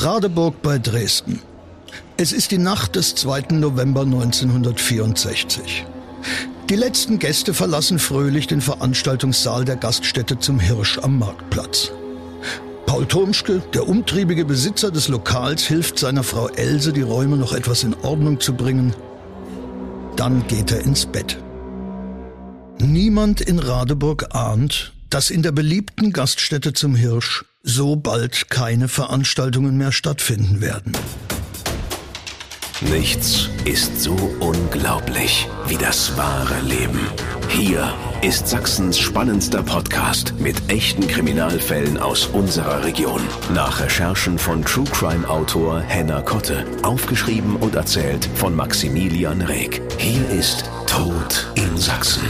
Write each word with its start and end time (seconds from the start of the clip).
Radeburg 0.00 0.62
bei 0.62 0.78
Dresden. 0.78 1.40
Es 2.16 2.32
ist 2.32 2.52
die 2.52 2.58
Nacht 2.58 2.94
des 2.94 3.16
2. 3.16 3.46
November 3.50 4.02
1964. 4.02 5.86
Die 6.68 6.76
letzten 6.76 7.18
Gäste 7.18 7.52
verlassen 7.52 7.98
fröhlich 7.98 8.46
den 8.46 8.60
Veranstaltungssaal 8.60 9.64
der 9.64 9.74
Gaststätte 9.74 10.38
zum 10.38 10.60
Hirsch 10.60 10.98
am 10.98 11.18
Marktplatz. 11.18 11.90
Paul 12.86 13.06
Turmschke, 13.06 13.60
der 13.74 13.88
umtriebige 13.88 14.44
Besitzer 14.44 14.92
des 14.92 15.08
Lokals, 15.08 15.64
hilft 15.64 15.98
seiner 15.98 16.22
Frau 16.22 16.46
Else, 16.46 16.92
die 16.92 17.02
Räume 17.02 17.36
noch 17.36 17.52
etwas 17.52 17.82
in 17.82 17.96
Ordnung 18.02 18.38
zu 18.38 18.54
bringen. 18.54 18.94
Dann 20.14 20.46
geht 20.46 20.70
er 20.70 20.82
ins 20.82 21.06
Bett. 21.06 21.42
Niemand 22.78 23.40
in 23.40 23.58
Radeburg 23.58 24.32
ahnt, 24.32 24.92
dass 25.10 25.30
in 25.30 25.42
der 25.42 25.52
beliebten 25.52 26.12
Gaststätte 26.12 26.72
zum 26.72 26.94
Hirsch 26.94 27.44
so 27.62 27.96
bald 27.96 28.50
keine 28.50 28.88
Veranstaltungen 28.88 29.76
mehr 29.76 29.92
stattfinden 29.92 30.60
werden. 30.60 30.92
Nichts 32.80 33.48
ist 33.64 34.00
so 34.00 34.14
unglaublich 34.38 35.48
wie 35.66 35.76
das 35.76 36.16
wahre 36.16 36.60
Leben. 36.60 37.00
Hier 37.48 37.92
ist 38.22 38.46
Sachsens 38.46 39.00
spannendster 39.00 39.64
Podcast 39.64 40.34
mit 40.38 40.70
echten 40.70 41.08
Kriminalfällen 41.08 41.98
aus 41.98 42.26
unserer 42.26 42.84
Region. 42.84 43.20
Nach 43.52 43.80
Recherchen 43.80 44.38
von 44.38 44.64
True 44.64 44.84
Crime 44.92 45.28
Autor 45.28 45.80
Henna 45.80 46.22
Kotte. 46.22 46.64
Aufgeschrieben 46.82 47.56
und 47.56 47.74
erzählt 47.74 48.28
von 48.36 48.54
Maximilian 48.54 49.42
Reg. 49.42 49.82
Hier 49.98 50.28
ist 50.30 50.70
Tod 50.86 51.48
in 51.56 51.76
Sachsen. 51.76 52.28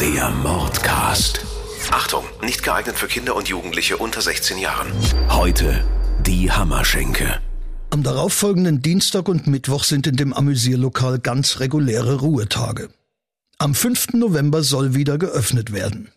Der 0.00 0.30
Mordcast. 0.30 1.49
Achtung, 1.90 2.24
nicht 2.42 2.62
geeignet 2.62 2.96
für 2.96 3.08
Kinder 3.08 3.34
und 3.34 3.48
Jugendliche 3.48 3.96
unter 3.96 4.20
16 4.20 4.58
Jahren. 4.58 4.92
Heute 5.28 5.84
die 6.20 6.52
Hammerschenke. 6.52 7.40
Am 7.90 8.04
darauffolgenden 8.04 8.80
Dienstag 8.80 9.28
und 9.28 9.48
Mittwoch 9.48 9.82
sind 9.82 10.06
in 10.06 10.16
dem 10.16 10.32
Amüsierlokal 10.32 11.18
ganz 11.18 11.58
reguläre 11.58 12.20
Ruhetage. 12.20 12.90
Am 13.58 13.74
5. 13.74 14.12
November 14.14 14.62
soll 14.62 14.94
wieder 14.94 15.18
geöffnet 15.18 15.72
werden. 15.72 16.12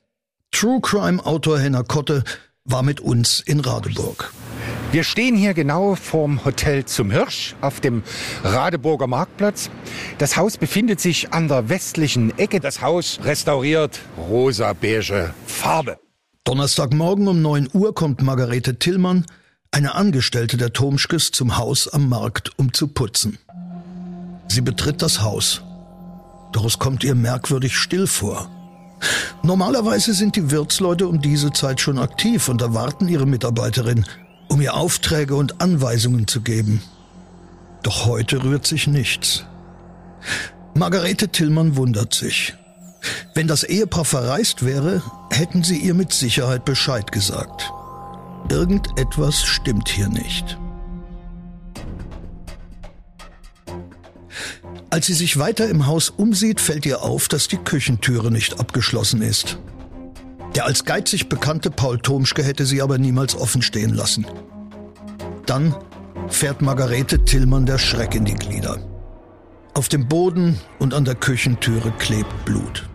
True 0.52 0.80
Crime 0.82 1.26
Autor 1.26 1.58
Henner 1.60 1.84
Kotte 1.84 2.24
war 2.64 2.84
mit 2.84 3.00
uns 3.02 3.40
in 3.40 3.60
Radeburg. 3.60 4.32
Wir 4.94 5.04
stehen 5.04 5.36
hier 5.36 5.56
genau 5.56 5.96
vorm 5.96 6.46
Hotel 6.46 6.86
zum 6.86 7.10
Hirsch 7.10 7.56
auf 7.62 7.80
dem 7.80 8.04
Radeburger 8.44 9.08
Marktplatz. 9.08 9.72
Das 10.20 10.38
Haus 10.38 10.60
befindet 10.60 11.02
sich 11.02 11.34
an 11.34 11.48
der 11.48 11.68
westlichen 11.68 12.38
Ecke. 12.38 12.60
Das 12.60 12.80
Haus 12.84 13.20
restauriert 13.24 14.00
rosa-beige 14.20 15.34
Farbe. 15.48 15.98
Donnerstagmorgen 16.44 17.28
um 17.28 17.42
9 17.42 17.70
Uhr 17.74 17.96
kommt 17.96 18.22
Margarete 18.22 18.78
Tillmann, 18.78 19.26
eine 19.72 19.96
Angestellte 19.96 20.58
der 20.58 20.74
Tomschkes, 20.74 21.32
zum 21.32 21.58
Haus 21.58 21.88
am 21.88 22.08
Markt, 22.08 22.52
um 22.58 22.72
zu 22.72 22.88
putzen. 22.88 23.40
Sie 24.48 24.62
betritt 24.62 25.02
das 25.02 25.24
Haus. 25.24 25.64
Doch 26.52 26.66
es 26.66 26.78
kommt 26.78 27.04
ihr 27.04 27.16
merkwürdig 27.16 27.76
still 27.76 28.06
vor. 28.06 28.48
Normalerweise 29.42 30.14
sind 30.14 30.36
die 30.36 30.52
Wirtsleute 30.52 31.08
um 31.08 31.20
diese 31.20 31.52
Zeit 31.52 31.82
schon 31.82 31.98
aktiv 31.98 32.48
und 32.48 32.62
erwarten 32.62 33.08
ihre 33.08 33.26
Mitarbeiterin, 33.26 34.06
um 34.48 34.62
ihr 34.62 34.76
Aufträge 34.76 35.36
und 35.36 35.62
Anweisungen 35.62 36.28
zu 36.28 36.42
geben. 36.42 36.82
Doch 37.84 38.06
heute 38.06 38.44
rührt 38.44 38.66
sich 38.66 38.88
nichts. 38.88 39.46
Margarete 40.74 41.30
Tillmann 41.30 41.76
wundert 41.76 42.14
sich. 42.14 42.56
Wenn 43.34 43.48
das 43.48 43.64
Ehepaar 43.64 44.06
verreist 44.06 44.64
wäre, 44.66 45.02
hätten 45.32 45.64
sie 45.64 45.78
ihr 45.78 45.94
mit 45.94 46.14
Sicherheit 46.14 46.66
Bescheid 46.66 47.12
gesagt. 47.12 47.72
Irgendetwas 48.50 49.44
stimmt 49.44 49.90
hier 49.90 50.08
nicht. 50.10 50.58
Als 54.90 55.08
sie 55.08 55.14
sich 55.14 55.40
weiter 55.40 55.68
im 55.70 55.88
Haus 55.88 56.10
umsieht, 56.10 56.62
fällt 56.62 56.86
ihr 56.86 57.02
auf, 57.02 57.28
dass 57.28 57.48
die 57.48 57.58
Küchentüre 57.58 58.32
nicht 58.32 58.60
abgeschlossen 58.60 59.24
ist. 59.24 59.58
Der 60.56 60.66
als 60.66 60.86
geizig 60.86 61.30
bekannte 61.30 61.72
Paul 61.72 62.00
Tomschke 62.00 62.44
hätte 62.44 62.66
sie 62.66 62.82
aber 62.82 62.98
niemals 62.98 63.36
offen 63.36 63.62
stehen 63.62 63.94
lassen. 63.94 64.26
Dann 65.46 65.76
fährt 66.28 66.62
Margarete 66.62 67.26
Tillmann 67.26 67.66
der 67.66 67.80
Schreck 67.80 68.16
in 68.16 68.26
die 68.26 68.36
Glieder. 68.36 68.80
Auf 69.74 69.90
dem 69.90 70.08
Boden 70.08 70.60
und 70.80 70.94
an 70.94 71.06
der 71.06 71.16
Küchentüre 71.16 71.92
klebt 71.98 72.46
Blut. 72.46 72.88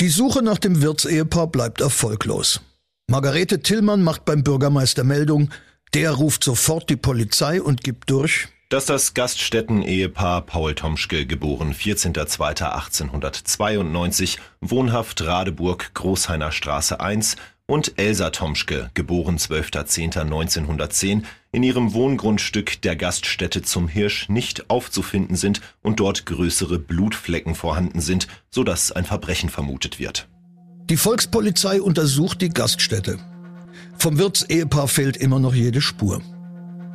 Die 0.00 0.08
Suche 0.08 0.42
nach 0.42 0.58
dem 0.58 0.82
Wirtsehepaar 0.82 1.48
bleibt 1.48 1.80
erfolglos. 1.80 2.60
Margarete 3.08 3.60
Tillmann 3.60 4.02
macht 4.02 4.24
beim 4.24 4.42
Bürgermeister 4.42 5.04
Meldung, 5.04 5.50
der 5.92 6.12
ruft 6.12 6.44
sofort 6.44 6.88
die 6.90 6.96
Polizei 6.96 7.60
und 7.60 7.82
gibt 7.82 8.10
durch, 8.10 8.48
dass 8.68 8.86
das 8.86 9.14
Gaststätten-Ehepaar 9.14 10.42
Paul 10.42 10.74
Tomschke, 10.74 11.26
geboren 11.26 11.74
14.02.1892, 11.74 14.38
wohnhaft 14.60 15.22
Radeburg, 15.22 15.92
Großheiner 15.94 16.52
Straße 16.52 17.00
1, 17.00 17.36
und 17.66 17.94
Elsa 17.96 18.30
Tomschke, 18.30 18.90
geboren 18.94 19.38
12.10.1910, 19.38 21.22
in 21.52 21.62
ihrem 21.62 21.94
Wohngrundstück 21.94 22.82
der 22.82 22.96
Gaststätte 22.96 23.62
zum 23.62 23.88
Hirsch 23.88 24.28
nicht 24.28 24.68
aufzufinden 24.68 25.36
sind 25.36 25.60
und 25.82 26.00
dort 26.00 26.26
größere 26.26 26.78
Blutflecken 26.78 27.54
vorhanden 27.54 28.00
sind, 28.00 28.26
so 28.50 28.64
dass 28.64 28.92
ein 28.92 29.04
Verbrechen 29.04 29.48
vermutet 29.48 29.98
wird. 29.98 30.28
Die 30.90 30.98
Volkspolizei 30.98 31.80
untersucht 31.80 32.42
die 32.42 32.50
Gaststätte. 32.50 33.18
Vom 33.96 34.18
Wirtsehepaar 34.18 34.88
fehlt 34.88 35.16
immer 35.16 35.38
noch 35.38 35.54
jede 35.54 35.80
Spur. 35.80 36.20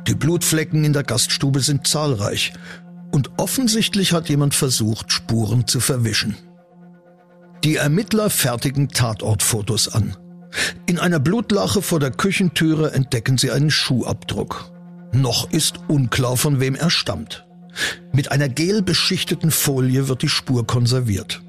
Die 0.06 0.14
Blutflecken 0.14 0.84
in 0.84 0.92
der 0.92 1.04
Gaststube 1.04 1.60
sind 1.60 1.86
zahlreich 1.86 2.52
und 3.10 3.30
offensichtlich 3.36 4.12
hat 4.12 4.28
jemand 4.28 4.54
versucht, 4.54 5.12
Spuren 5.12 5.66
zu 5.66 5.80
verwischen. 5.80 6.36
Die 7.64 7.76
Ermittler 7.76 8.30
fertigen 8.30 8.88
Tatortfotos 8.88 9.88
an. 9.88 10.16
In 10.86 10.98
einer 10.98 11.20
Blutlache 11.20 11.82
vor 11.82 12.00
der 12.00 12.10
Küchentüre 12.10 12.92
entdecken 12.92 13.38
sie 13.38 13.50
einen 13.50 13.70
Schuhabdruck. 13.70 14.72
Noch 15.12 15.50
ist 15.50 15.80
unklar, 15.88 16.36
von 16.36 16.60
wem 16.60 16.74
er 16.74 16.90
stammt. 16.90 17.46
Mit 18.12 18.32
einer 18.32 18.48
gelbeschichteten 18.48 19.50
Folie 19.50 20.08
wird 20.08 20.22
die 20.22 20.28
Spur 20.28 20.66
konserviert. 20.66 21.42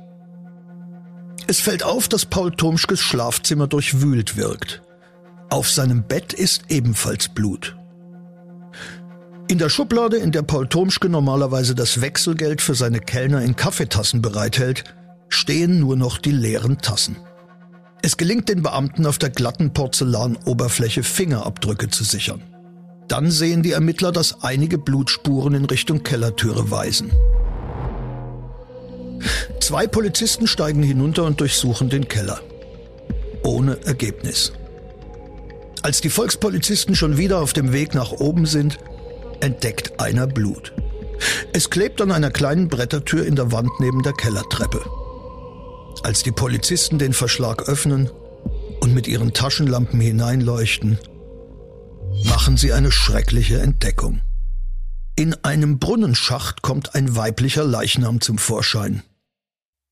Es 1.48 1.60
fällt 1.60 1.84
auf, 1.84 2.08
dass 2.08 2.26
Paul 2.26 2.52
Tomschkes 2.52 3.00
Schlafzimmer 3.00 3.68
durchwühlt 3.68 4.38
wirkt. 4.38 4.82
Auf 5.50 5.70
seinem 5.70 6.04
Bett 6.04 6.34
ist 6.34 6.64
ebenfalls 6.70 7.30
Blut. 7.30 7.76
In 9.48 9.58
der 9.58 9.70
Schublade, 9.70 10.18
in 10.18 10.32
der 10.32 10.44
Paul 10.44 10.68
Tomschke 10.68 11.10
normalerweise 11.10 11.76
das 11.76 12.02
Wechselgeld 12.02 12.62
für 12.62 12.76
seine 12.76 13.00
Kellner 13.00 13.42
in 13.42 13.56
Kaffeetassen 13.56 14.22
bereithält, 14.22 14.84
stehen 15.30 15.80
nur 15.80 15.96
noch 15.96 16.18
die 16.18 16.32
leeren 16.32 16.78
Tassen. 16.78 17.18
Es 18.02 18.18
gelingt 18.18 18.50
den 18.50 18.64
Beamten 18.64 19.06
auf 19.06 19.18
der 19.18 19.30
glatten 19.30 19.74
Porzellanoberfläche 19.74 21.04
Fingerabdrücke 21.04 21.90
zu 21.90 22.04
sichern. 22.04 22.42
Dann 23.08 23.30
sehen 23.30 23.62
die 23.62 23.74
Ermittler, 23.74 24.12
dass 24.12 24.42
einige 24.44 24.78
Blutspuren 24.78 25.54
in 25.54 25.66
Richtung 25.66 26.02
Kellertüre 26.02 26.72
weisen. 26.72 27.12
Zwei 29.60 29.86
Polizisten 29.86 30.48
steigen 30.48 30.82
hinunter 30.82 31.26
und 31.26 31.40
durchsuchen 31.40 31.90
den 31.90 32.08
Keller. 32.08 32.40
Ohne 33.44 33.78
Ergebnis. 33.86 34.54
Als 35.84 36.02
die 36.02 36.10
Volkspolizisten 36.10 36.96
schon 36.96 37.18
wieder 37.18 37.40
auf 37.40 37.54
dem 37.54 37.74
Weg 37.74 37.94
nach 37.94 38.12
oben 38.12 38.46
sind, 38.46 38.80
entdeckt 39.42 40.00
einer 40.00 40.28
Blut. 40.28 40.74
Es 41.54 41.70
klebt 41.70 42.02
an 42.02 42.12
einer 42.12 42.32
kleinen 42.32 42.68
Brettertür 42.68 43.26
in 43.26 43.36
der 43.36 43.52
Wand 43.52 43.70
neben 43.80 44.02
der 44.02 44.14
Kellertreppe. 44.14 44.84
Als 46.04 46.24
die 46.24 46.32
Polizisten 46.32 46.98
den 46.98 47.14
Verschlag 47.14 47.68
öffnen 47.68 48.10
und 48.80 48.94
mit 48.94 49.08
ihren 49.08 49.34
Taschenlampen 49.34 50.00
hineinleuchten, 50.00 50.98
machen 52.26 52.58
sie 52.58 52.74
eine 52.74 52.92
schreckliche 52.92 53.62
Entdeckung. 53.62 54.22
In 55.16 55.36
einem 55.44 55.78
Brunnenschacht 55.78 56.62
kommt 56.62 56.96
ein 56.96 57.16
weiblicher 57.16 57.64
Leichnam 57.64 58.22
zum 58.22 58.38
Vorschein. 58.38 59.04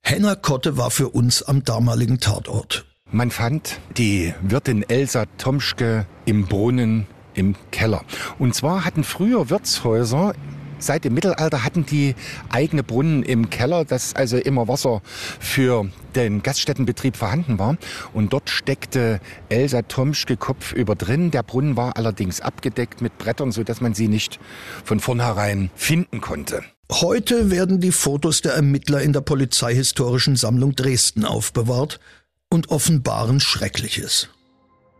Henna 0.01 0.35
Kotte 0.35 0.77
war 0.77 0.91
für 0.91 1.09
uns 1.09 1.43
am 1.43 1.63
damaligen 1.63 2.19
Tatort. 2.19 2.85
Man 3.11 3.31
fand 3.31 3.79
die 3.97 4.33
Wirtin 4.41 4.83
Elsa 4.87 5.25
Tomschke 5.37 6.05
im 6.25 6.47
Brunnen 6.47 7.07
im 7.39 7.55
Keller. 7.71 8.03
Und 8.37 8.53
zwar 8.53 8.85
hatten 8.85 9.03
früher 9.03 9.49
Wirtshäuser 9.49 10.33
Seit 10.79 11.03
dem 11.03 11.13
Mittelalter 11.13 11.65
hatten 11.65 11.85
die 11.85 12.15
eigene 12.49 12.83
Brunnen 12.83 13.23
im 13.23 13.49
Keller, 13.49 13.83
dass 13.83 14.15
also 14.15 14.37
immer 14.37 14.69
Wasser 14.69 15.01
für 15.39 15.89
den 16.15 16.41
Gaststättenbetrieb 16.41 17.17
vorhanden 17.17 17.59
war. 17.59 17.77
Und 18.13 18.31
dort 18.31 18.49
steckte 18.49 19.19
Elsa 19.49 19.81
Tomschke 19.81 20.37
kopfüber 20.37 20.95
drin. 20.95 21.31
Der 21.31 21.43
Brunnen 21.43 21.75
war 21.75 21.97
allerdings 21.97 22.39
abgedeckt 22.39 23.01
mit 23.01 23.17
Brettern, 23.17 23.51
sodass 23.51 23.81
man 23.81 23.93
sie 23.93 24.07
nicht 24.07 24.39
von 24.85 25.01
vornherein 25.01 25.69
finden 25.75 26.21
konnte. 26.21 26.63
Heute 26.91 27.51
werden 27.51 27.81
die 27.81 27.91
Fotos 27.91 28.41
der 28.41 28.53
Ermittler 28.53 29.01
in 29.01 29.13
der 29.13 29.21
Polizeihistorischen 29.21 30.37
Sammlung 30.37 30.75
Dresden 30.75 31.25
aufbewahrt 31.25 31.99
und 32.49 32.69
offenbaren 32.69 33.39
Schreckliches. 33.39 34.29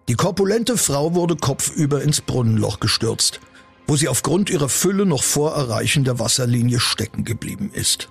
Die 0.09 0.15
korpulente 0.15 0.75
Frau 0.75 1.13
wurde 1.13 1.35
kopfüber 1.35 2.01
ins 2.01 2.19
Brunnenloch 2.19 2.79
gestürzt, 2.79 3.41
wo 3.85 3.95
sie 3.95 4.07
aufgrund 4.07 4.49
ihrer 4.49 4.67
Fülle 4.67 5.05
noch 5.05 5.21
vor 5.21 5.53
Erreichen 5.53 6.03
der 6.03 6.17
Wasserlinie 6.17 6.79
stecken 6.79 7.25
geblieben 7.25 7.69
ist. 7.71 8.09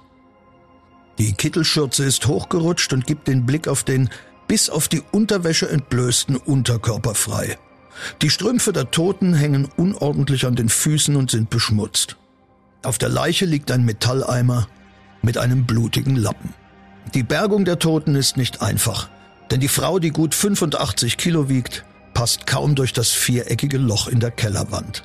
Die 1.18 1.32
Kittelschürze 1.32 2.04
ist 2.04 2.28
hochgerutscht 2.28 2.92
und 2.92 3.04
gibt 3.04 3.26
den 3.26 3.46
Blick 3.46 3.66
auf 3.66 3.82
den 3.82 4.10
bis 4.46 4.70
auf 4.70 4.86
die 4.86 5.02
Unterwäsche 5.10 5.68
entblößten 5.68 6.36
Unterkörper 6.36 7.16
frei. 7.16 7.58
Die 8.22 8.30
Strümpfe 8.30 8.72
der 8.72 8.92
Toten 8.92 9.34
hängen 9.34 9.68
unordentlich 9.76 10.46
an 10.46 10.54
den 10.54 10.68
Füßen 10.68 11.16
und 11.16 11.32
sind 11.32 11.50
beschmutzt. 11.50 12.16
Auf 12.84 12.98
der 12.98 13.08
Leiche 13.08 13.44
liegt 13.44 13.72
ein 13.72 13.84
Metalleimer 13.84 14.68
mit 15.20 15.36
einem 15.36 15.66
blutigen 15.66 16.14
Lappen. 16.14 16.54
Die 17.14 17.24
Bergung 17.24 17.64
der 17.64 17.80
Toten 17.80 18.14
ist 18.14 18.36
nicht 18.36 18.62
einfach, 18.62 19.10
denn 19.50 19.58
die 19.58 19.66
Frau, 19.66 19.98
die 19.98 20.10
gut 20.10 20.36
85 20.36 21.16
Kilo 21.16 21.48
wiegt, 21.48 21.84
passt 22.18 22.48
kaum 22.48 22.74
durch 22.74 22.92
das 22.92 23.12
viereckige 23.12 23.78
Loch 23.78 24.08
in 24.08 24.18
der 24.18 24.32
Kellerwand. 24.32 25.04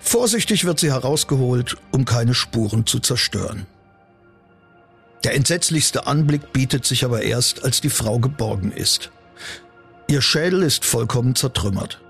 Vorsichtig 0.00 0.64
wird 0.64 0.80
sie 0.80 0.90
herausgeholt, 0.90 1.76
um 1.92 2.04
keine 2.04 2.34
Spuren 2.34 2.84
zu 2.84 2.98
zerstören. 2.98 3.64
Der 5.22 5.36
entsetzlichste 5.36 6.08
Anblick 6.08 6.52
bietet 6.52 6.84
sich 6.84 7.04
aber 7.04 7.22
erst, 7.22 7.62
als 7.62 7.80
die 7.80 7.90
Frau 7.90 8.18
geborgen 8.18 8.72
ist. 8.72 9.12
Ihr 10.08 10.20
Schädel 10.20 10.64
ist 10.64 10.84
vollkommen 10.84 11.36
zertrümmert. 11.36 12.00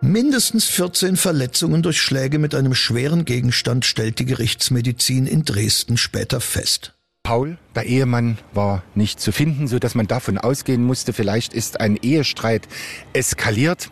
Mindestens 0.00 0.66
14 0.66 1.16
Verletzungen 1.16 1.82
durch 1.82 2.00
Schläge 2.00 2.38
mit 2.38 2.54
einem 2.54 2.76
schweren 2.76 3.24
Gegenstand 3.24 3.84
stellt 3.84 4.20
die 4.20 4.26
Gerichtsmedizin 4.26 5.26
in 5.26 5.44
Dresden 5.44 5.96
später 5.96 6.40
fest. 6.40 6.94
Paul, 7.28 7.58
der 7.74 7.84
Ehemann, 7.84 8.38
war 8.54 8.82
nicht 8.94 9.20
zu 9.20 9.32
finden, 9.32 9.68
so 9.68 9.78
dass 9.78 9.94
man 9.94 10.06
davon 10.06 10.38
ausgehen 10.38 10.82
musste, 10.82 11.12
vielleicht 11.12 11.52
ist 11.52 11.78
ein 11.78 11.96
Ehestreit 11.96 12.66
eskaliert 13.12 13.90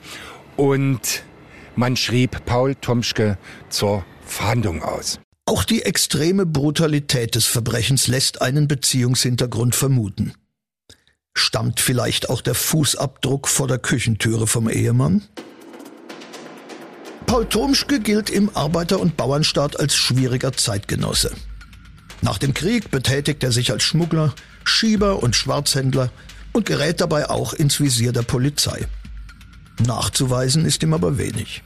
und 0.57 1.23
man 1.75 1.97
schrieb 1.97 2.47
Paul 2.47 2.77
Tomschke 2.77 3.37
zur 3.69 4.07
Fahndung 4.25 4.83
aus. 4.83 5.21
Auch 5.45 5.65
die 5.65 5.83
extreme 5.83 6.47
Brutalität 6.47 7.35
des 7.35 7.45
Verbrechens 7.45 8.07
lässt 8.07 8.41
einen 8.41 8.69
Beziehungshintergrund 8.69 9.75
vermuten. 9.75 10.33
Stammt 11.35 11.81
vielleicht 11.81 12.31
auch 12.31 12.41
der 12.41 12.55
Fußabdruck 12.55 13.49
vor 13.49 13.69
der 13.69 13.79
Küchentüre 13.79 14.47
vom 14.47 14.67
Ehemann? 14.67 15.21
Paul 17.27 17.45
Tomschke 17.45 18.01
gilt 18.01 18.31
im 18.31 18.49
Arbeiter- 18.57 18.99
und 18.99 19.19
Bauernstaat 19.19 19.79
als 19.79 19.95
schwieriger 19.95 20.55
Zeitgenosse. 20.55 21.33
Nach 22.23 22.39
dem 22.39 22.55
Krieg 22.55 22.91
betätigt 22.91 23.43
er 23.45 23.53
sich 23.53 23.71
als 23.71 23.83
Schmuggler, 23.83 24.35
Schieber 24.65 25.23
und 25.23 25.37
Schwarzhändler 25.37 26.11
und 26.53 26.67
gerät 26.67 27.01
dabei 27.01 27.29
auch 27.29 27.53
ins 27.53 27.81
Visier 27.81 28.13
der 28.13 28.23
Polizei. 28.23 28.87
Nachzuweisen 29.85 30.65
ist 30.65 30.83
ihm 30.83 30.95
aber 30.95 31.19
wenig. 31.19 31.63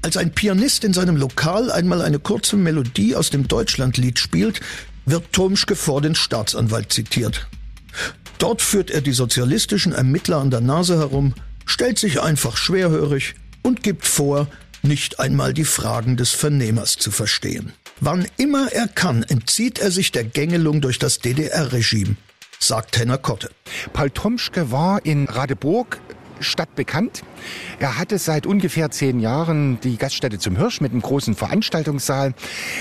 Als 0.00 0.16
ein 0.16 0.32
Pianist 0.32 0.84
in 0.84 0.92
seinem 0.92 1.16
Lokal 1.16 1.70
einmal 1.70 2.02
eine 2.02 2.18
kurze 2.18 2.56
Melodie 2.56 3.14
aus 3.14 3.30
dem 3.30 3.46
Deutschlandlied 3.46 4.18
spielt, 4.18 4.60
wird 5.04 5.32
Tomschke 5.32 5.76
vor 5.76 6.00
den 6.00 6.14
Staatsanwalt 6.14 6.92
zitiert. 6.92 7.46
Dort 8.38 8.62
führt 8.62 8.90
er 8.90 9.00
die 9.00 9.12
sozialistischen 9.12 9.92
Ermittler 9.92 10.38
an 10.38 10.50
der 10.50 10.60
Nase 10.60 10.98
herum, 10.98 11.34
stellt 11.66 11.98
sich 11.98 12.20
einfach 12.20 12.56
schwerhörig 12.56 13.34
und 13.62 13.82
gibt 13.82 14.06
vor, 14.06 14.48
nicht 14.82 15.20
einmal 15.20 15.54
die 15.54 15.64
Fragen 15.64 16.16
des 16.16 16.30
Vernehmers 16.30 16.96
zu 16.96 17.12
verstehen. 17.12 17.72
Wann 18.04 18.26
immer 18.36 18.72
er 18.72 18.88
kann, 18.88 19.22
entzieht 19.22 19.78
er 19.78 19.92
sich 19.92 20.10
der 20.10 20.24
Gängelung 20.24 20.80
durch 20.80 20.98
das 20.98 21.20
DDR-Regime, 21.20 22.16
sagt 22.58 22.98
Henner 22.98 23.16
Kotte. 23.16 23.48
Paul 23.92 24.10
Tomschke 24.10 24.72
war 24.72 25.06
in 25.06 25.28
Radeburg 25.28 26.00
stadtbekannt. 26.40 27.22
Er 27.78 27.98
hatte 27.98 28.18
seit 28.18 28.44
ungefähr 28.44 28.90
zehn 28.90 29.20
Jahren 29.20 29.78
die 29.82 29.98
Gaststätte 29.98 30.40
zum 30.40 30.56
Hirsch 30.56 30.80
mit 30.80 30.90
einem 30.90 31.00
großen 31.00 31.36
Veranstaltungssaal. 31.36 32.34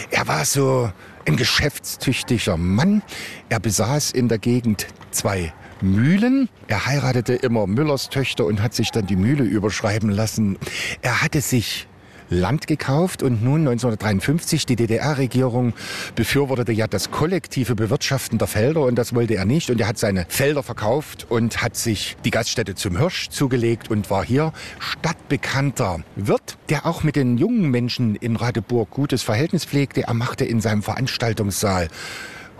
Er 0.09 0.27
war 0.27 0.43
so 0.43 0.91
ein 1.27 1.37
geschäftstüchtiger 1.37 2.57
Mann. 2.57 3.03
Er 3.49 3.59
besaß 3.59 4.13
in 4.13 4.27
der 4.27 4.39
Gegend 4.39 4.87
zwei 5.11 5.53
Mühlen. 5.81 6.49
Er 6.67 6.87
heiratete 6.87 7.35
immer 7.35 7.67
Müllers 7.67 8.09
Töchter 8.09 8.45
und 8.45 8.63
hat 8.63 8.73
sich 8.73 8.89
dann 8.89 9.05
die 9.05 9.17
Mühle 9.17 9.43
überschreiben 9.43 10.09
lassen. 10.09 10.57
Er 11.03 11.21
hatte 11.21 11.41
sich 11.41 11.87
Land 12.31 12.65
gekauft 12.65 13.23
und 13.23 13.43
nun 13.43 13.67
1953 13.67 14.65
die 14.65 14.77
DDR-Regierung 14.77 15.73
befürwortete 16.15 16.71
ja 16.71 16.87
das 16.87 17.11
kollektive 17.11 17.75
Bewirtschaften 17.75 18.37
der 18.37 18.47
Felder 18.47 18.83
und 18.83 18.95
das 18.95 19.13
wollte 19.13 19.35
er 19.35 19.43
nicht 19.43 19.69
und 19.69 19.81
er 19.81 19.87
hat 19.87 19.97
seine 19.97 20.25
Felder 20.29 20.63
verkauft 20.63 21.27
und 21.29 21.61
hat 21.61 21.75
sich 21.75 22.15
die 22.23 22.31
Gaststätte 22.31 22.73
zum 22.73 22.97
Hirsch 22.97 23.29
zugelegt 23.29 23.91
und 23.91 24.09
war 24.09 24.23
hier 24.23 24.53
stadtbekannter 24.79 25.99
Wirt, 26.15 26.57
der 26.69 26.85
auch 26.85 27.03
mit 27.03 27.17
den 27.17 27.37
jungen 27.37 27.69
Menschen 27.69 28.15
in 28.15 28.37
Radeburg 28.37 28.89
gutes 28.89 29.23
Verhältnis 29.23 29.65
pflegte. 29.65 30.03
Er 30.03 30.13
machte 30.13 30.45
in 30.45 30.61
seinem 30.61 30.83
Veranstaltungssaal 30.83 31.89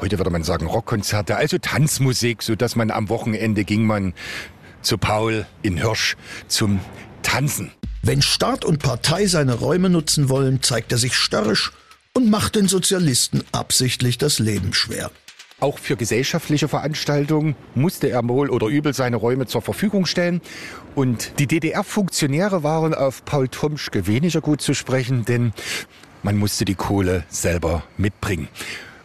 heute 0.01 0.17
würde 0.17 0.31
man 0.31 0.43
sagen 0.43 0.65
Rockkonzerte, 0.65 1.37
also 1.37 1.59
Tanzmusik, 1.59 2.41
so 2.41 2.55
dass 2.55 2.75
man 2.75 2.91
am 2.91 3.07
Wochenende 3.09 3.63
ging 3.63 3.85
man 3.85 4.13
zu 4.81 4.97
Paul 4.97 5.45
in 5.61 5.77
Hirsch 5.77 6.17
zum 6.47 6.79
Tanzen. 7.21 7.71
Wenn 8.03 8.23
Staat 8.23 8.65
und 8.65 8.79
Partei 8.79 9.27
seine 9.27 9.53
Räume 9.53 9.89
nutzen 9.89 10.27
wollen, 10.27 10.63
zeigt 10.63 10.91
er 10.91 10.97
sich 10.97 11.15
störrisch 11.15 11.71
und 12.13 12.31
macht 12.31 12.55
den 12.55 12.67
Sozialisten 12.67 13.43
absichtlich 13.51 14.17
das 14.17 14.39
Leben 14.39 14.73
schwer. 14.73 15.11
Auch 15.59 15.77
für 15.77 15.95
gesellschaftliche 15.95 16.67
Veranstaltungen 16.67 17.55
musste 17.75 18.09
er 18.09 18.27
wohl 18.27 18.49
oder 18.49 18.65
übel 18.65 18.95
seine 18.95 19.17
Räume 19.17 19.45
zur 19.45 19.61
Verfügung 19.61 20.07
stellen. 20.07 20.41
Und 20.95 21.37
die 21.37 21.45
DDR-Funktionäre 21.45 22.63
waren 22.63 22.95
auf 22.95 23.23
Paul 23.23 23.47
Tomschke 23.47 24.07
weniger 24.07 24.41
gut 24.41 24.61
zu 24.61 24.73
sprechen, 24.73 25.23
denn 25.25 25.53
man 26.23 26.37
musste 26.37 26.65
die 26.65 26.73
Kohle 26.73 27.23
selber 27.29 27.83
mitbringen 27.97 28.47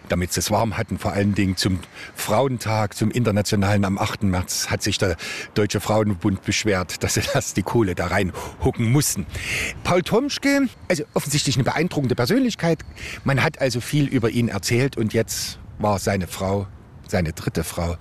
damit 0.08 0.32
sie 0.32 0.41
es 0.41 0.50
warm 0.50 0.76
hatten. 0.76 0.99
Vor 0.99 1.12
allen 1.12 1.35
Dingen 1.35 1.56
zum 1.56 1.81
Frauentag, 2.14 2.94
zum 2.94 3.11
Internationalen 3.11 3.85
am 3.85 3.99
8. 3.99 4.25
März 4.25 4.69
hat 4.69 4.82
sich 4.82 4.99
der 4.99 5.17
Deutsche 5.55 5.81
Frauenbund 5.81 6.43
beschwert, 6.43 7.03
dass 7.03 7.14
sie 7.14 7.23
das 7.32 7.55
die 7.55 7.62
Kohle 7.62 7.94
da 7.94 8.08
reinhucken 8.08 8.91
mussten. 8.91 9.26
Paul 9.85 10.03
Tomschke, 10.03 10.69
also 10.88 11.05
offensichtlich 11.14 11.56
eine 11.56 11.64
beeindruckende 11.64 12.14
Persönlichkeit. 12.14 12.85
Man 13.25 13.43
hat 13.43 13.61
also 13.61 13.81
viel 13.81 14.06
über 14.06 14.31
ihn 14.31 14.49
erzählt 14.49 14.97
und 14.97 15.12
jetzt 15.12 15.58
war 15.79 15.99
seine 15.99 16.26
Frau, 16.26 16.67
seine 17.08 17.32
dritte 17.32 17.64
Frau, 17.64 17.97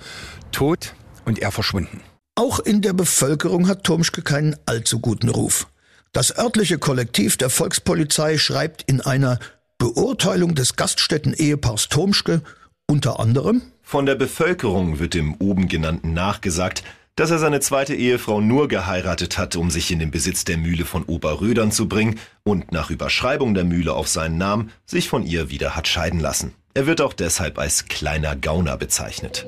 tot 0.51 0.95
und 1.25 1.39
er 1.39 1.51
verschwunden. 1.51 2.01
Auch 2.35 2.59
in 2.59 2.81
der 2.81 2.93
Bevölkerung 2.93 3.67
hat 3.67 3.83
Tomschke 3.83 4.21
keinen 4.21 4.55
allzu 4.65 4.99
guten 4.99 5.29
Ruf. 5.29 5.67
Das 6.11 6.37
örtliche 6.37 6.77
Kollektiv 6.77 7.35
der 7.37 7.49
Volkspolizei 7.49 8.37
schreibt 8.37 8.83
in 8.83 9.01
einer 9.01 9.39
Beurteilung 9.85 10.55
des 10.55 10.77
Gaststätten-Ehepaars 10.77 11.89
Tomschke 11.89 12.41
unter 12.87 13.19
anderem 13.19 13.61
Von 13.83 14.07
der 14.07 14.15
Bevölkerung 14.15 14.97
wird 14.97 15.13
dem 15.13 15.35
oben 15.35 15.67
genannten 15.67 16.11
nachgesagt, 16.11 16.83
dass 17.15 17.29
er 17.29 17.37
seine 17.37 17.59
zweite 17.59 17.93
Ehefrau 17.93 18.41
nur 18.41 18.67
geheiratet 18.67 19.37
hat, 19.37 19.55
um 19.55 19.69
sich 19.69 19.91
in 19.91 19.99
den 19.99 20.09
Besitz 20.09 20.43
der 20.43 20.57
Mühle 20.57 20.85
von 20.85 21.03
Oberrödern 21.03 21.71
zu 21.71 21.87
bringen 21.87 22.19
und 22.43 22.71
nach 22.71 22.89
Überschreibung 22.89 23.53
der 23.53 23.63
Mühle 23.63 23.93
auf 23.93 24.07
seinen 24.07 24.39
Namen 24.39 24.71
sich 24.87 25.07
von 25.07 25.23
ihr 25.23 25.51
wieder 25.51 25.75
hat 25.75 25.87
scheiden 25.87 26.19
lassen. 26.19 26.55
Er 26.73 26.87
wird 26.87 26.99
auch 26.99 27.13
deshalb 27.13 27.59
als 27.59 27.85
kleiner 27.85 28.35
Gauner 28.35 28.77
bezeichnet. 28.77 29.45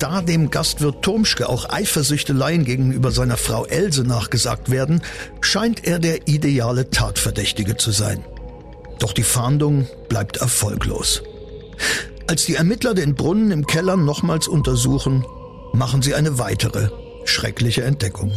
Da 0.00 0.20
dem 0.20 0.50
Gastwirt 0.50 1.02
Tomschke 1.02 1.48
auch 1.48 1.70
Eifersüchteleien 1.70 2.64
gegenüber 2.64 3.12
seiner 3.12 3.36
Frau 3.36 3.66
Else 3.66 4.02
nachgesagt 4.02 4.72
werden, 4.72 5.00
scheint 5.42 5.86
er 5.86 6.00
der 6.00 6.26
ideale 6.26 6.90
Tatverdächtige 6.90 7.76
zu 7.76 7.92
sein. 7.92 8.24
Doch 8.98 9.12
die 9.12 9.22
Fahndung 9.22 9.86
bleibt 10.08 10.38
erfolglos. 10.38 11.22
Als 12.26 12.44
die 12.46 12.54
Ermittler 12.54 12.94
den 12.94 13.14
Brunnen 13.14 13.50
im 13.50 13.66
Keller 13.66 13.96
nochmals 13.96 14.48
untersuchen, 14.48 15.24
machen 15.72 16.02
sie 16.02 16.14
eine 16.14 16.38
weitere 16.38 16.90
schreckliche 17.24 17.84
Entdeckung. 17.84 18.32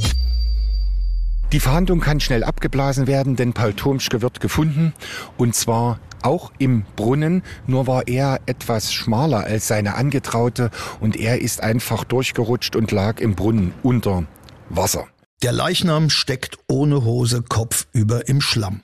Die 1.51 1.59
Fahndung 1.59 2.01
kann 2.01 2.19
schnell 2.19 2.43
abgeblasen 2.43 3.07
werden, 3.07 3.35
denn 3.35 3.53
Paul 3.53 3.73
Tomschke 3.73 4.21
wird 4.21 4.39
gefunden 4.39 4.93
und 5.37 5.55
zwar 5.55 5.99
auch 6.23 6.51
im 6.57 6.85
Brunnen, 6.95 7.43
nur 7.67 7.85
war 7.85 8.07
er 8.07 8.41
etwas 8.47 8.91
schmaler 8.91 9.43
als 9.43 9.67
seine 9.67 9.93
Angetraute 9.93 10.71
und 10.99 11.15
er 11.15 11.39
ist 11.41 11.61
einfach 11.61 12.03
durchgerutscht 12.03 12.75
und 12.75 12.91
lag 12.91 13.19
im 13.19 13.35
Brunnen 13.35 13.73
unter 13.83 14.25
Wasser. 14.69 15.05
Der 15.43 15.51
Leichnam 15.51 16.09
steckt 16.09 16.57
ohne 16.67 17.03
Hose 17.03 17.43
kopfüber 17.43 18.27
im 18.27 18.41
Schlamm. 18.41 18.81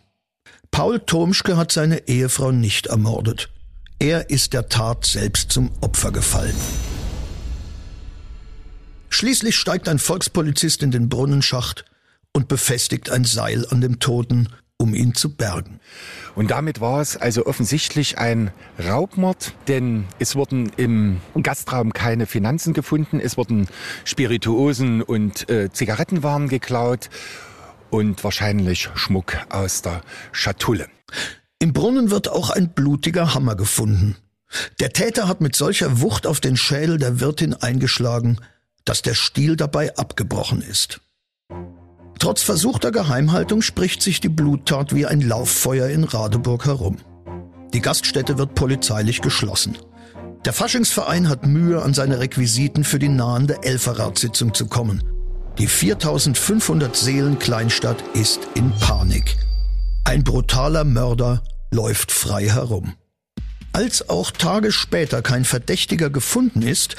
Paul 0.72 1.02
Tomschke 1.02 1.58
hat 1.58 1.72
seine 1.72 2.08
Ehefrau 2.08 2.52
nicht 2.52 2.88
ermordet. 2.88 3.50
Er 4.00 4.30
ist 4.30 4.54
der 4.54 4.70
Tat 4.70 5.06
selbst 5.06 5.52
zum 5.52 5.70
Opfer 5.82 6.12
gefallen. 6.12 6.56
Schließlich 9.10 9.58
steigt 9.58 9.90
ein 9.90 10.00
Volkspolizist 10.00 10.82
in 10.82 10.92
den 10.92 11.10
Brunnenschacht 11.10 11.84
und 12.32 12.48
befestigt 12.48 13.10
ein 13.10 13.26
Seil 13.26 13.68
an 13.70 13.82
dem 13.82 14.00
Toten, 14.00 14.48
um 14.78 14.96
ihn 14.96 15.14
zu 15.14 15.36
bergen. 15.36 15.82
Und 16.36 16.50
damit 16.50 16.80
war 16.80 17.02
es 17.02 17.18
also 17.18 17.46
offensichtlich 17.46 18.18
ein 18.18 18.52
Raubmord, 18.80 19.54
denn 19.68 20.06
es 20.18 20.36
wurden 20.36 20.72
im 20.78 21.20
Gastraum 21.44 21.92
keine 21.92 22.26
Finanzen 22.26 22.74
gefunden, 22.74 23.20
es 23.20 23.38
wurden 23.38 23.68
Spirituosen 24.06 25.02
und 25.02 25.50
äh, 25.50 25.70
Zigarettenwaren 25.72 26.48
geklaut 26.48 27.10
und 27.92 28.24
wahrscheinlich 28.24 28.90
Schmuck 28.96 29.38
aus 29.50 29.82
der 29.82 30.02
Schatulle. 30.32 30.88
Im 31.60 31.74
Brunnen 31.74 32.10
wird 32.10 32.28
auch 32.28 32.50
ein 32.50 32.74
blutiger 32.74 33.36
Hammer 33.36 33.56
gefunden. 33.56 34.16
Der 34.80 34.92
Täter 34.92 35.28
hat 35.28 35.42
mit 35.42 35.56
solcher 35.56 36.02
Wucht 36.02 36.26
auf 36.26 36.40
den 36.40 36.58
Schädel 36.58 36.98
der 36.98 37.20
Wirtin 37.20 37.54
eingeschlagen, 37.54 38.40
dass 38.84 39.02
der 39.02 39.14
Stiel 39.14 39.56
dabei 39.56 39.96
abgebrochen 39.96 40.62
ist. 40.62 41.02
Trotz 42.20 42.44
versuchter 42.44 42.92
Geheimhaltung 42.92 43.62
spricht 43.62 44.02
sich 44.02 44.20
die 44.20 44.30
Bluttat 44.30 44.94
wie 44.94 45.06
ein 45.06 45.22
Lauffeuer 45.22 45.88
in 45.88 46.04
Radeburg 46.04 46.66
herum. 46.66 46.98
Die 47.74 47.82
Gaststätte 47.82 48.38
wird 48.38 48.56
polizeilich 48.56 49.22
geschlossen. 49.22 49.78
Der 50.46 50.54
Faschingsverein 50.54 51.30
hat 51.30 51.46
Mühe, 51.46 51.82
an 51.82 51.94
seine 51.94 52.20
Requisiten 52.20 52.84
für 52.84 53.00
die 53.00 53.10
nahende 53.10 53.64
Elferratssitzung 53.64 54.54
zu 54.54 54.68
kommen. 54.68 55.04
Die 55.62 55.68
4500 55.68 56.96
Seelen 56.96 57.38
Kleinstadt 57.38 58.04
ist 58.16 58.40
in 58.56 58.72
Panik. 58.80 59.38
Ein 60.06 60.24
brutaler 60.24 60.84
Mörder 60.84 61.44
läuft 61.70 62.12
frei 62.12 62.50
herum. 62.50 62.96
Als 63.72 64.10
auch 64.10 64.32
Tage 64.32 64.72
später 64.72 65.22
kein 65.22 65.46
Verdächtiger 65.46 66.10
gefunden 66.10 66.64
ist, 66.64 66.96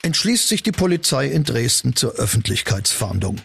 entschließt 0.00 0.48
sich 0.48 0.62
die 0.62 0.72
Polizei 0.72 1.26
in 1.26 1.44
Dresden 1.44 1.94
zur 1.94 2.12
Öffentlichkeitsfahndung. 2.12 3.36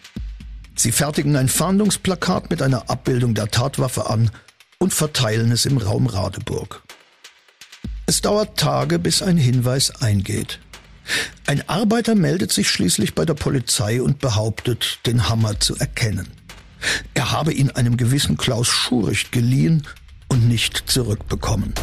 Sie 0.74 0.90
fertigen 0.90 1.36
ein 1.36 1.50
Fahndungsplakat 1.50 2.48
mit 2.48 2.62
einer 2.62 2.88
Abbildung 2.88 3.34
der 3.34 3.50
Tatwaffe 3.50 4.08
an 4.08 4.30
und 4.78 4.94
verteilen 4.94 5.52
es 5.52 5.66
im 5.66 5.76
Raum 5.76 6.06
Radeburg. 6.06 6.82
Es 8.06 8.22
dauert 8.22 8.58
Tage, 8.58 8.98
bis 8.98 9.20
ein 9.20 9.36
Hinweis 9.36 9.90
eingeht. 10.00 10.60
Ein 11.46 11.68
Arbeiter 11.68 12.14
meldet 12.14 12.52
sich 12.52 12.70
schließlich 12.70 13.14
bei 13.14 13.24
der 13.24 13.34
Polizei 13.34 14.00
und 14.00 14.18
behauptet, 14.20 15.00
den 15.06 15.28
Hammer 15.28 15.58
zu 15.60 15.76
erkennen. 15.76 16.28
Er 17.14 17.30
habe 17.30 17.52
ihn 17.52 17.70
einem 17.70 17.96
gewissen 17.96 18.36
Klaus 18.36 18.68
Schuricht 18.68 19.32
geliehen 19.32 19.86
und 20.28 20.48
nicht 20.48 20.84
zurückbekommen. 20.86 21.74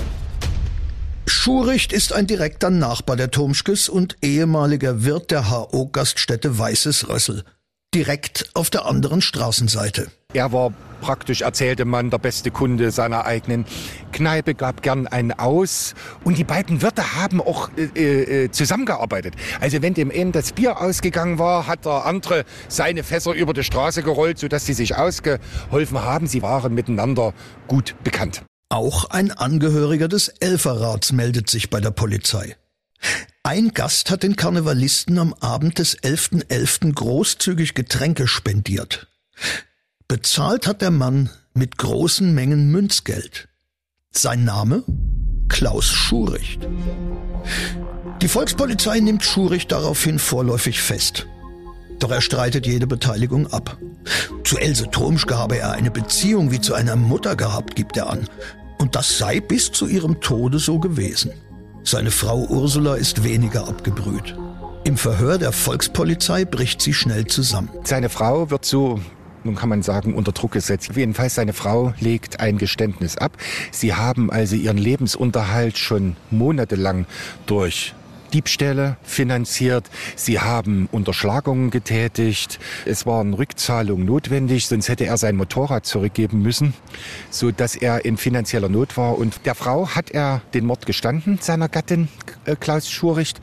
Schuricht 1.25 1.93
ist 1.93 2.11
ein 2.11 2.27
direkter 2.27 2.69
Nachbar 2.69 3.15
der 3.15 3.31
Tomschkes 3.31 3.87
und 3.87 4.17
ehemaliger 4.21 5.03
Wirt 5.03 5.31
der 5.31 5.51
HO-Gaststätte 5.51 6.57
Weißes 6.57 7.07
Rössel, 7.07 7.43
direkt 7.93 8.49
auf 8.53 8.69
der 8.69 8.85
anderen 8.85 9.21
Straßenseite. 9.21 10.11
Er 10.33 10.51
war 10.51 10.73
praktisch, 11.01 11.41
erzählte 11.41 11.85
man, 11.85 12.11
der 12.11 12.19
beste 12.19 12.51
Kunde 12.51 12.91
seiner 12.91 13.25
eigenen 13.25 13.65
Kneipe, 14.11 14.53
gab 14.53 14.83
gern 14.83 15.07
einen 15.07 15.31
aus. 15.31 15.95
Und 16.23 16.37
die 16.37 16.43
beiden 16.43 16.83
Wirte 16.83 17.15
haben 17.15 17.41
auch 17.41 17.69
äh, 17.77 18.43
äh, 18.43 18.51
zusammengearbeitet. 18.51 19.33
Also 19.59 19.81
wenn 19.81 19.95
dem 19.95 20.11
einen 20.11 20.31
das 20.31 20.51
Bier 20.51 20.79
ausgegangen 20.79 21.39
war, 21.39 21.65
hat 21.65 21.85
der 21.85 22.05
andere 22.05 22.45
seine 22.67 23.03
Fässer 23.03 23.33
über 23.33 23.53
die 23.53 23.63
Straße 23.63 24.03
gerollt, 24.03 24.37
sodass 24.37 24.67
sie 24.67 24.73
sich 24.73 24.95
ausgeholfen 24.95 26.03
haben. 26.03 26.27
Sie 26.27 26.43
waren 26.43 26.75
miteinander 26.75 27.33
gut 27.67 27.95
bekannt. 28.03 28.43
Auch 28.71 29.09
ein 29.09 29.31
Angehöriger 29.31 30.07
des 30.07 30.27
Elferrats 30.27 31.11
meldet 31.11 31.49
sich 31.49 31.71
bei 31.71 31.81
der 31.81 31.89
Polizei. 31.89 32.55
Ein 33.43 33.69
Gast 33.69 34.11
hat 34.11 34.23
den 34.23 34.35
Karnevalisten 34.35 35.17
am 35.17 35.33
Abend 35.33 35.79
des 35.79 35.97
11.11. 35.97 36.47
.11. 36.49 36.93
großzügig 36.93 37.73
Getränke 37.73 38.27
spendiert. 38.27 39.07
Bezahlt 40.07 40.67
hat 40.67 40.81
der 40.81 40.91
Mann 40.91 41.29
mit 41.53 41.77
großen 41.77 42.33
Mengen 42.33 42.71
Münzgeld. 42.71 43.47
Sein 44.11 44.43
Name? 44.43 44.83
Klaus 45.47 45.85
Schuricht. 45.85 46.67
Die 48.21 48.27
Volkspolizei 48.27 48.99
nimmt 48.99 49.23
Schuricht 49.23 49.71
daraufhin 49.71 50.19
vorläufig 50.19 50.81
fest. 50.81 51.25
Doch 51.99 52.11
er 52.11 52.21
streitet 52.21 52.65
jede 52.65 52.87
Beteiligung 52.87 53.47
ab. 53.47 53.77
Zu 54.43 54.57
Else 54.57 54.89
Tomschke 54.91 55.37
habe 55.37 55.57
er 55.57 55.71
eine 55.71 55.91
Beziehung 55.91 56.51
wie 56.51 56.61
zu 56.61 56.73
einer 56.73 56.95
Mutter 56.95 57.35
gehabt, 57.35 57.75
gibt 57.75 57.97
er 57.97 58.09
an. 58.09 58.27
Und 58.77 58.95
das 58.95 59.17
sei 59.17 59.39
bis 59.39 59.71
zu 59.71 59.87
ihrem 59.87 60.21
Tode 60.21 60.59
so 60.59 60.79
gewesen. 60.79 61.31
Seine 61.91 62.11
Frau 62.11 62.45
Ursula 62.49 62.93
ist 62.93 63.23
weniger 63.23 63.67
abgebrüht. 63.67 64.35
Im 64.83 64.95
Verhör 64.95 65.39
der 65.39 65.51
Volkspolizei 65.51 66.45
bricht 66.45 66.83
sie 66.83 66.93
schnell 66.93 67.25
zusammen. 67.25 67.69
Seine 67.83 68.09
Frau 68.09 68.51
wird 68.51 68.63
so 68.63 68.99
nun 69.43 69.55
kann 69.55 69.69
man 69.69 69.81
sagen, 69.81 70.13
unter 70.13 70.31
Druck 70.31 70.51
gesetzt. 70.51 70.91
Jedenfalls 70.95 71.33
seine 71.33 71.53
Frau 71.53 71.95
legt 71.99 72.41
ein 72.41 72.59
Geständnis 72.59 73.17
ab. 73.17 73.31
Sie 73.71 73.95
haben 73.95 74.29
also 74.29 74.55
ihren 74.55 74.77
Lebensunterhalt 74.77 75.79
schon 75.79 76.15
monatelang 76.29 77.07
durch 77.47 77.95
Diebstähle 78.33 78.97
finanziert. 79.03 79.89
Sie 80.15 80.39
haben 80.39 80.87
Unterschlagungen 80.91 81.69
getätigt. 81.71 82.59
Es 82.85 83.05
waren 83.05 83.33
Rückzahlungen 83.33 84.05
notwendig, 84.05 84.67
sonst 84.67 84.89
hätte 84.89 85.05
er 85.05 85.17
sein 85.17 85.35
Motorrad 85.35 85.85
zurückgeben 85.85 86.41
müssen, 86.41 86.73
so 87.29 87.51
dass 87.51 87.75
er 87.75 88.05
in 88.05 88.17
finanzieller 88.17 88.69
Not 88.69 88.97
war. 88.97 89.17
Und 89.17 89.45
der 89.45 89.55
Frau 89.55 89.89
hat 89.89 90.11
er 90.11 90.41
den 90.53 90.65
Mord 90.65 90.85
gestanden, 90.85 91.39
seiner 91.41 91.69
Gattin 91.69 92.07
äh, 92.45 92.55
Klaus 92.55 92.89
Schuricht. 92.89 93.41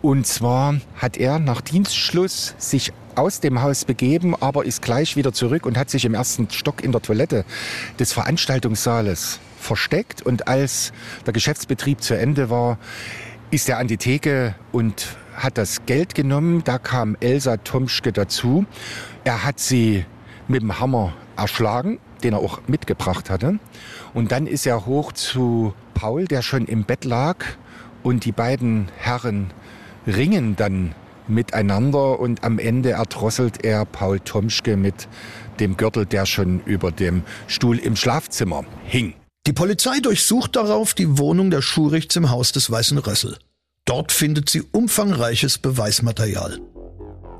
Und 0.00 0.26
zwar 0.26 0.76
hat 0.96 1.16
er 1.16 1.38
nach 1.38 1.60
Dienstschluss 1.60 2.54
sich 2.58 2.92
aus 3.16 3.40
dem 3.40 3.62
Haus 3.62 3.84
begeben, 3.84 4.36
aber 4.40 4.64
ist 4.64 4.80
gleich 4.80 5.16
wieder 5.16 5.32
zurück 5.32 5.66
und 5.66 5.76
hat 5.76 5.90
sich 5.90 6.04
im 6.04 6.14
ersten 6.14 6.48
Stock 6.50 6.84
in 6.84 6.92
der 6.92 7.02
Toilette 7.02 7.44
des 7.98 8.12
Veranstaltungssaales 8.12 9.40
versteckt. 9.58 10.22
Und 10.22 10.46
als 10.46 10.92
der 11.26 11.32
Geschäftsbetrieb 11.32 12.00
zu 12.00 12.14
Ende 12.16 12.48
war, 12.48 12.78
ist 13.50 13.68
er 13.68 13.78
an 13.78 13.86
die 13.86 13.96
Theke 13.96 14.54
und 14.72 15.16
hat 15.34 15.56
das 15.56 15.86
Geld 15.86 16.14
genommen. 16.14 16.62
Da 16.64 16.78
kam 16.78 17.16
Elsa 17.20 17.56
Tomschke 17.56 18.12
dazu. 18.12 18.66
Er 19.24 19.44
hat 19.44 19.58
sie 19.58 20.04
mit 20.48 20.62
dem 20.62 20.78
Hammer 20.80 21.14
erschlagen, 21.36 21.98
den 22.22 22.34
er 22.34 22.40
auch 22.40 22.60
mitgebracht 22.66 23.30
hatte. 23.30 23.58
Und 24.12 24.32
dann 24.32 24.46
ist 24.46 24.66
er 24.66 24.86
hoch 24.86 25.12
zu 25.12 25.72
Paul, 25.94 26.26
der 26.26 26.42
schon 26.42 26.66
im 26.66 26.84
Bett 26.84 27.04
lag. 27.04 27.44
Und 28.02 28.24
die 28.24 28.32
beiden 28.32 28.88
Herren 28.96 29.50
ringen 30.06 30.56
dann 30.56 30.94
miteinander 31.26 32.18
und 32.18 32.44
am 32.44 32.58
Ende 32.58 32.90
erdrosselt 32.90 33.64
er 33.64 33.84
Paul 33.84 34.20
Tomschke 34.20 34.76
mit 34.76 35.08
dem 35.60 35.76
Gürtel, 35.76 36.06
der 36.06 36.26
schon 36.26 36.60
über 36.64 36.90
dem 36.90 37.22
Stuhl 37.46 37.78
im 37.78 37.96
Schlafzimmer 37.96 38.64
hing. 38.84 39.14
Die 39.48 39.54
Polizei 39.54 40.00
durchsucht 40.00 40.56
darauf 40.56 40.92
die 40.92 41.16
Wohnung 41.16 41.50
der 41.50 41.62
Schurichts 41.62 42.14
im 42.16 42.28
Haus 42.28 42.52
des 42.52 42.70
Weißen 42.70 42.98
Rössel. 42.98 43.38
Dort 43.86 44.12
findet 44.12 44.50
sie 44.50 44.60
umfangreiches 44.60 45.56
Beweismaterial. 45.56 46.60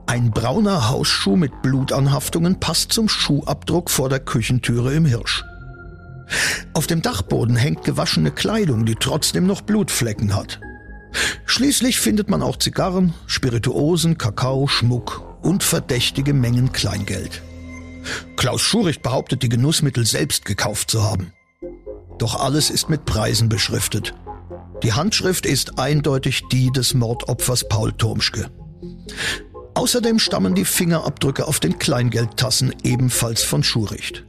Ein 0.06 0.30
brauner 0.30 0.88
Hausschuh 0.88 1.36
mit 1.36 1.60
Blutanhaftungen 1.60 2.60
passt 2.60 2.94
zum 2.94 3.10
Schuhabdruck 3.10 3.90
vor 3.90 4.08
der 4.08 4.20
Küchentüre 4.20 4.94
im 4.94 5.04
Hirsch. 5.04 5.44
Auf 6.72 6.86
dem 6.86 7.02
Dachboden 7.02 7.56
hängt 7.56 7.84
gewaschene 7.84 8.30
Kleidung, 8.30 8.86
die 8.86 8.94
trotzdem 8.94 9.46
noch 9.46 9.60
Blutflecken 9.60 10.34
hat. 10.34 10.60
Schließlich 11.44 12.00
findet 12.00 12.30
man 12.30 12.40
auch 12.40 12.56
Zigarren, 12.56 13.12
Spirituosen, 13.26 14.16
Kakao, 14.16 14.66
Schmuck 14.66 15.22
und 15.42 15.62
verdächtige 15.62 16.32
Mengen 16.32 16.72
Kleingeld. 16.72 17.42
Klaus 18.36 18.62
Schuricht 18.62 19.02
behauptet, 19.02 19.42
die 19.42 19.50
Genussmittel 19.50 20.06
selbst 20.06 20.46
gekauft 20.46 20.90
zu 20.90 21.04
haben. 21.04 21.34
Doch 22.18 22.34
alles 22.34 22.70
ist 22.70 22.88
mit 22.88 23.04
Preisen 23.04 23.48
beschriftet. 23.48 24.14
Die 24.82 24.92
Handschrift 24.92 25.46
ist 25.46 25.78
eindeutig 25.78 26.42
die 26.52 26.70
des 26.70 26.94
Mordopfers 26.94 27.68
Paul 27.68 27.92
Turmschke. 27.92 28.50
Außerdem 29.74 30.18
stammen 30.18 30.54
die 30.54 30.64
Fingerabdrücke 30.64 31.46
auf 31.46 31.60
den 31.60 31.78
Kleingeldtassen 31.78 32.74
ebenfalls 32.82 33.42
von 33.42 33.62
Schuricht. 33.62 34.24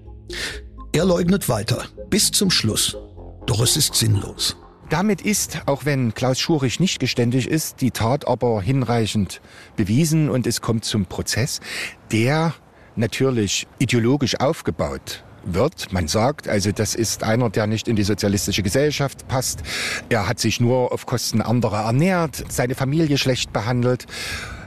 Er 0.92 1.06
leugnet 1.06 1.50
weiter, 1.50 1.86
bis 2.10 2.32
zum 2.32 2.52
Schluss. 2.52 2.98
Doch 3.46 3.62
es 3.62 3.78
ist 3.78 3.96
sinnlos. 3.96 4.58
Damit 4.90 5.22
ist, 5.22 5.62
auch 5.68 5.86
wenn 5.86 6.16
Klaus 6.16 6.40
Schurich 6.40 6.80
nicht 6.80 7.00
geständig 7.00 7.48
ist, 7.48 7.82
die 7.82 7.92
Tat 7.92 8.28
aber 8.28 8.62
hinreichend 8.62 9.42
bewiesen 9.76 10.30
und 10.30 10.48
es 10.48 10.62
kommt 10.62 10.84
zum 10.84 11.06
Prozess, 11.06 11.62
der 12.12 12.54
natürlich 12.96 13.68
ideologisch 13.78 14.40
aufgebaut 14.40 15.24
wird. 15.44 15.92
Man 15.92 16.08
sagt, 16.08 16.48
also 16.48 16.72
das 16.72 16.96
ist 16.96 17.24
einer, 17.24 17.50
der 17.50 17.68
nicht 17.68 17.88
in 17.88 17.96
die 17.96 18.04
sozialistische 18.04 18.64
Gesellschaft 18.64 19.28
passt. 19.28 19.62
Er 20.10 20.28
hat 20.28 20.40
sich 20.40 20.60
nur 20.60 20.92
auf 20.92 21.06
Kosten 21.06 21.42
anderer 21.42 21.86
ernährt, 21.86 22.44
seine 22.50 22.76
Familie 22.76 23.18
schlecht 23.18 23.54
behandelt. 23.54 24.06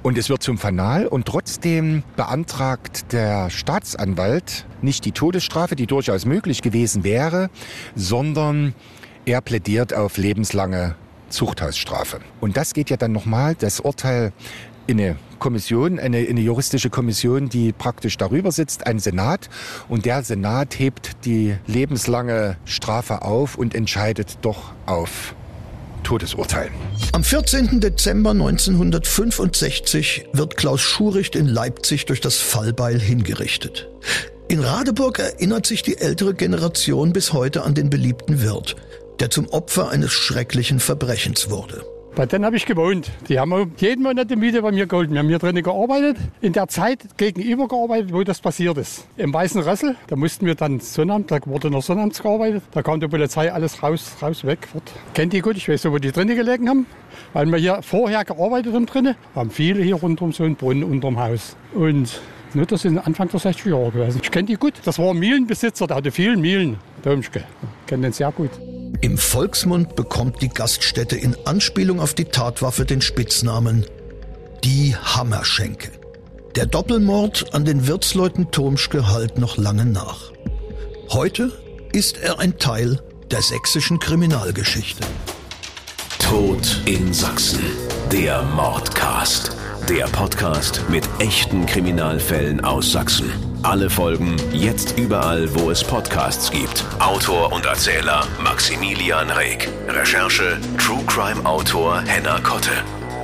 Und 0.03 0.19
es 0.19 0.29
wird 0.29 0.43
zum 0.43 0.59
Fanal 0.59 1.07
und 1.07 1.27
trotzdem 1.27 2.03
beantragt 2.17 3.13
der 3.13 3.51
Staatsanwalt 3.51 4.67
nicht 4.83 5.05
die 5.05 5.13
Todesstrafe, 5.13 5.77
die 5.77 5.87
durchaus 5.87 6.25
möglich 6.25 6.61
gewesen 6.61 7.05
wäre, 7.05 7.51
sondern 7.95 8.75
er 9.25 9.41
plädiert 9.41 9.95
auf 9.95 10.17
lebenslange 10.17 10.97
Zuchthausstrafe. 11.29 12.21
Und 12.41 12.57
das 12.57 12.75
geht 12.75 12.91
ja 12.91 12.97
dann 12.97 13.13
nochmal, 13.13 13.55
das 13.55 13.81
Urteil 13.81 14.33
eine 14.89 15.17
Kommission, 15.39 15.99
eine, 15.99 16.19
eine 16.19 16.41
juristische 16.41 16.89
Kommission, 16.89 17.49
die 17.49 17.73
praktisch 17.73 18.17
darüber 18.17 18.53
sitzt, 18.53 18.87
ein 18.87 18.99
Senat. 18.99 19.51
Und 19.89 20.05
der 20.05 20.23
Senat 20.23 20.79
hebt 20.79 21.25
die 21.25 21.57
lebenslange 21.67 22.57
Strafe 22.65 23.23
auf 23.23 23.57
und 23.57 23.75
entscheidet 23.75 24.39
doch 24.43 24.73
auf 24.87 25.35
Todesurteil. 26.05 26.71
Am 27.13 27.25
14. 27.25 27.81
Dezember 27.81 28.31
1965 28.31 30.27
wird 30.33 30.57
Klaus 30.57 30.81
Schuricht 30.81 31.37
in 31.37 31.47
Leipzig 31.47 32.07
durch 32.07 32.21
das 32.21 32.37
Fallbeil 32.37 33.01
hingerichtet. 33.01 33.89
In 34.49 34.61
Radeburg 34.61 35.19
erinnert 35.19 35.67
sich 35.67 35.83
die 35.83 35.99
ältere 35.99 36.35
Generation 36.35 37.13
bis 37.13 37.33
heute 37.33 37.63
an 37.63 37.75
den 37.75 37.91
beliebten 37.91 38.43
Wirt, 38.43 38.77
der 39.19 39.31
zum 39.31 39.49
Opfer 39.49 39.89
eines 39.89 40.13
schrecklichen 40.13 40.79
Verbrechens 40.79 41.51
wurde. 41.51 41.85
Bei 42.15 42.27
denen 42.27 42.45
habe 42.45 42.57
ich 42.57 42.67
gewohnt. 42.67 43.11
Die 43.29 43.39
haben 43.39 43.73
jeden 43.79 44.03
Monat 44.03 44.31
die 44.31 44.37
Miete 44.37 44.61
bei 44.61 44.71
mir 44.71 44.87
geholt. 44.87 45.11
Wir 45.11 45.19
haben 45.19 45.29
hier 45.29 45.39
drinnen 45.39 45.63
gearbeitet. 45.63 46.19
In 46.43 46.53
der 46.53 46.69
Zeit 46.69 47.17
gegenüber 47.17 47.69
gearbeitet, 47.69 48.13
wo 48.13 48.23
das 48.23 48.39
passiert 48.39 48.77
ist. 48.77 49.07
Im 49.17 49.33
Weißen 49.33 49.63
Ressel, 49.63 49.97
da 50.09 50.17
mussten 50.17 50.45
wir 50.45 50.55
dann 50.55 50.79
Sonnabend, 50.81 51.31
da 51.31 51.39
wurde 51.47 51.71
noch 51.71 51.83
Sonnabends 51.83 52.23
gearbeitet. 52.23 52.65
Da 52.73 52.83
kam 52.83 53.01
die 53.01 53.09
Polizei 53.09 53.51
alles 53.51 53.83
raus, 53.83 54.15
raus, 54.21 54.45
weg. 54.45 54.69
Fort. 54.71 54.93
Kennt 55.15 55.33
die 55.33 55.41
gut, 55.41 55.57
ich 55.57 55.67
weiß 55.67 55.85
nicht, 55.85 55.93
wo 55.93 55.97
die 55.97 56.13
drinnen 56.13 56.37
gelegen 56.37 56.69
haben. 56.69 56.87
Weil 57.33 57.47
wir 57.47 57.57
hier 57.57 57.81
vorher 57.81 58.27
gearbeitet 58.27 58.75
haben 58.75 58.85
drinnen, 58.85 59.15
haben 59.35 59.51
viele 59.51 59.83
hier 59.83 59.95
rundum 59.95 60.33
so 60.33 60.45
einen 60.45 60.57
Brunnen 60.57 60.85
unterm 60.85 61.19
Haus. 61.19 61.57
Und 61.75 62.21
Ne, 62.55 62.67
das 62.67 62.83
sind 62.83 62.99
Anfang 62.99 63.31
der 63.31 63.41
60er 63.41 63.71
Jahre 63.71 63.91
gewesen. 63.91 64.21
Ich 64.23 64.31
kenne 64.31 64.45
die 64.45 64.57
gut. 64.57 64.75
Das 64.85 64.99
war 64.99 65.13
ein 65.13 65.19
Mühlenbesitzer, 65.19 65.87
der 65.87 65.97
hatte 65.97 66.11
viele 66.11 66.37
Mühlen. 66.37 66.77
Domschke. 67.03 67.45
Ich 67.81 67.87
kenne 67.87 68.03
den 68.03 68.13
sehr 68.13 68.31
gut. 68.31 68.51
Im 69.01 69.19
Volksmund 69.19 69.97
bekommt 69.97 70.43
die 70.43 70.49
Gaststätte 70.49 71.17
in 71.17 71.37
Anspielung 71.45 72.01
auf 72.01 72.15
die 72.15 72.27
Tatwaffe 72.27 72.85
den 72.85 73.01
Spitznamen 73.01 73.87
die 74.65 74.95
Hammerschenke. 74.95 75.91
Der 76.55 76.67
Doppelmord 76.67 77.55
an 77.55 77.65
den 77.65 77.87
Wirtsleuten 77.87 78.51
Turmschke 78.51 79.09
halt 79.11 79.39
noch 79.39 79.57
lange 79.57 79.87
nach. 79.87 80.31
Heute 81.11 81.51
ist 81.93 82.19
er 82.19 82.39
ein 82.39 82.59
Teil 82.59 83.01
der 83.31 83.43
sächsischen 83.43 83.99
Kriminalgeschichte. 83.99 85.03
Tod 86.19 86.81
in 86.85 87.13
Sachsen. 87.13 87.65
Der 88.13 88.43
Mordcast. 88.43 89.57
Der 89.89 90.05
Podcast 90.07 90.83
mit 90.89 91.09
echten 91.19 91.67
Kriminalfällen 91.67 92.65
aus 92.65 92.93
Sachsen. 92.93 93.52
Alle 93.63 93.89
Folgen 93.89 94.37
jetzt 94.53 94.99
überall, 94.99 95.49
wo 95.55 95.71
es 95.71 95.85
Podcasts 95.85 96.51
gibt. 96.51 96.85
Autor 96.99 97.53
und 97.53 97.65
Erzähler 97.65 98.27
Maximilian 98.43 99.31
Reg. 99.31 99.69
Recherche 99.87 100.59
True 100.79 101.03
Crime 101.07 101.45
Autor 101.47 102.01
Henna 102.01 102.41
Kotte. 102.41 102.73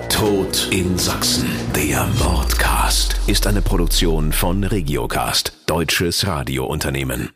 Tod 0.08 0.68
in 0.70 0.96
Sachsen. 0.96 1.48
Der 1.74 2.06
Mordcast 2.22 3.20
ist 3.26 3.48
eine 3.48 3.62
Produktion 3.62 4.32
von 4.32 4.62
Regiocast, 4.62 5.52
deutsches 5.66 6.26
Radiounternehmen. 6.26 7.30